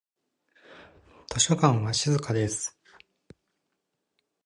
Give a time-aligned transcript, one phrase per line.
[1.29, 2.75] 図書館は静かです。